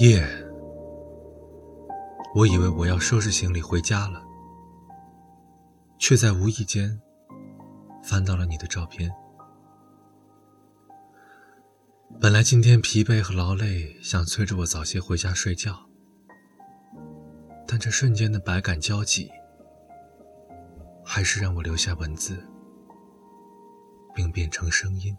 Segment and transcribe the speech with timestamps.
[0.00, 0.26] 夜，
[2.34, 4.20] 我以为我要收拾行李回家了，
[5.98, 7.00] 却在无意间
[8.02, 9.08] 翻到了你的照片。
[12.20, 15.88] 本来今天疲惫和劳累，想催着我早些回家睡觉，
[17.64, 19.30] 但这瞬间的百感交集，
[21.04, 22.44] 还是让我留下文字，
[24.12, 25.16] 并变成声音。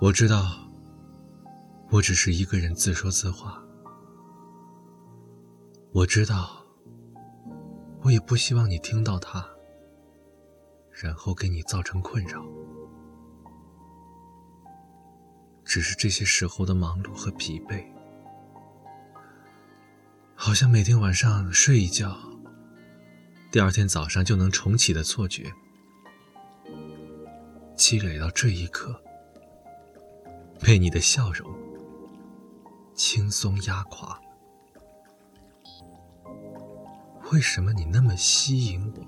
[0.00, 0.56] 我知道，
[1.90, 3.60] 我只是一个人自说自话。
[5.92, 6.64] 我知道，
[8.02, 9.44] 我也不希望你听到它，
[10.90, 12.44] 然后给你造成困扰。
[15.64, 17.84] 只是这些时候的忙碌和疲惫，
[20.36, 22.16] 好像每天晚上睡一觉，
[23.50, 25.52] 第二天早上就能重启的错觉，
[27.76, 29.02] 积累到这一刻。
[30.62, 31.50] 被你的笑容
[33.00, 34.20] 轻松压垮，
[37.32, 39.02] 为什么你那么吸引我？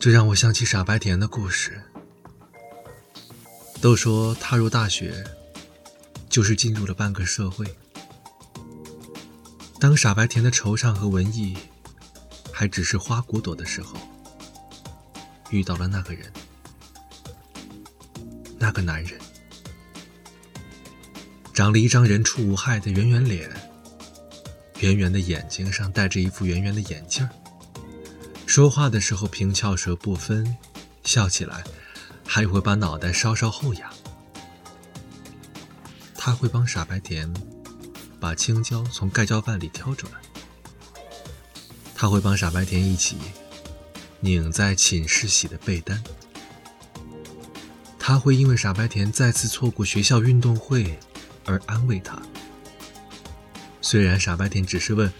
[0.00, 1.80] 这让我想起傻白甜的故事。
[3.80, 5.24] 都说踏入大学
[6.28, 7.72] 就是进入了半个社会。
[9.78, 11.56] 当傻白甜的惆怅和文艺
[12.52, 13.96] 还只是花骨朵的时候，
[15.50, 16.32] 遇到了那个人。
[18.58, 19.20] 那个男人，
[21.60, 23.46] 长了一张人畜无害的圆圆脸，
[24.78, 27.28] 圆圆的眼睛上戴着一副圆圆的眼镜
[28.46, 30.56] 说话的时候平翘舌不分，
[31.04, 31.62] 笑起来
[32.24, 33.92] 还会把脑袋稍稍后仰。
[36.14, 37.30] 他会帮傻白甜
[38.18, 40.12] 把青椒从盖浇饭里挑出来，
[41.94, 43.18] 他会帮傻白甜一起
[44.20, 46.02] 拧在寝室洗的被单。
[47.98, 50.98] 他会因为傻白甜再次错过学校运动会
[51.44, 52.20] 而安慰他。
[53.80, 55.12] 虽然傻白甜只是问：“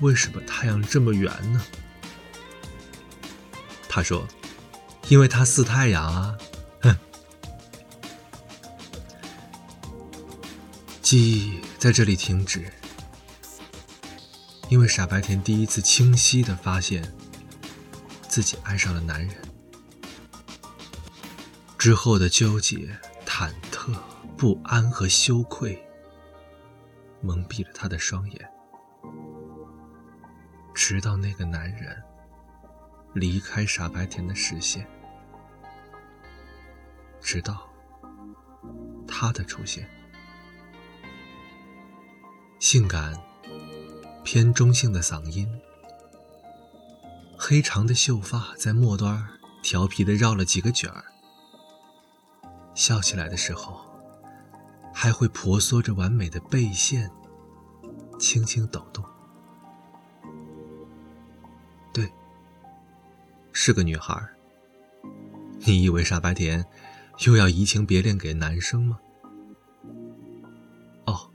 [0.00, 1.60] 为什么太阳这么圆呢？”
[3.88, 4.28] 他说
[5.08, 6.36] ：“因为它似太阳啊。”
[6.82, 6.96] 哼。
[11.00, 12.70] 记忆在这里停止，
[14.68, 17.12] 因为傻白甜第一次清晰的发现
[18.28, 19.34] 自己爱上了男人。
[21.78, 23.67] 之后的纠结、忐忑、
[24.38, 25.84] 不安和羞愧，
[27.20, 28.50] 蒙蔽了他的双眼。
[30.72, 32.00] 直到那个男人
[33.14, 34.86] 离开傻白甜的视线，
[37.20, 37.68] 直到
[39.08, 39.90] 他的出现，
[42.60, 43.20] 性感、
[44.22, 45.48] 偏中性的嗓音，
[47.36, 49.28] 黑长的秀发在末端
[49.64, 51.04] 调皮的绕了几个卷儿。
[52.76, 53.87] 笑起来的时候，
[55.00, 57.08] 还会婆娑着完美的背线，
[58.18, 59.04] 轻轻抖动。
[61.92, 62.10] 对，
[63.52, 64.20] 是个女孩。
[65.60, 66.66] 你以为傻白甜
[67.24, 68.98] 又要移情别恋给男生吗？
[71.06, 71.30] 哦，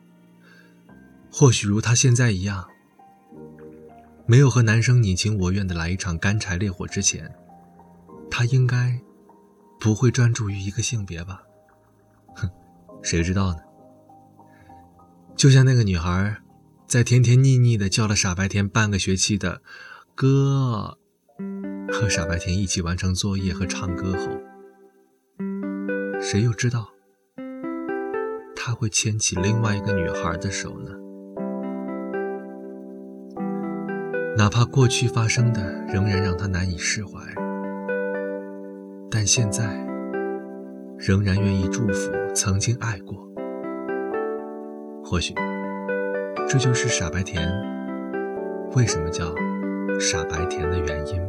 [1.32, 2.70] 或许如她现在一样，
[4.26, 7.34] 没有和男生你情我愿的来一场干柴烈火之前，
[8.30, 9.00] 她应该。
[9.80, 11.44] 不会专注于一个性别吧？
[13.04, 13.60] 谁知道呢？
[15.36, 16.38] 就像那个女孩，
[16.88, 19.62] 在甜甜腻腻的叫了傻白甜半个学期的
[20.16, 20.98] “哥”，
[21.92, 24.30] 和傻白甜一起完成作业和唱歌后，
[26.22, 26.88] 谁又知道
[28.56, 30.92] 他会牵起另外一个女孩的手呢？
[34.38, 37.20] 哪怕过去发生的仍然让他难以释怀。
[39.12, 39.86] 但现在，
[41.06, 43.28] 仍然愿意祝福曾经爱过。
[45.04, 45.36] 或许，
[46.48, 47.46] 这就是傻白甜
[48.74, 49.36] 为什么叫
[50.00, 51.22] 傻白甜的原因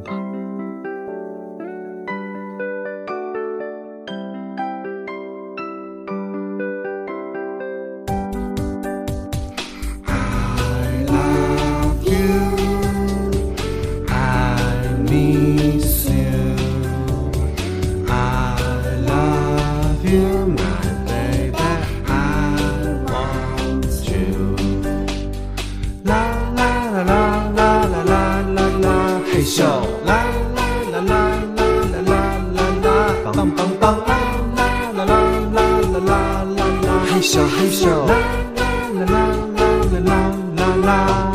[37.71, 38.07] Show.
[38.07, 41.34] La, la, la, la, la, la, la.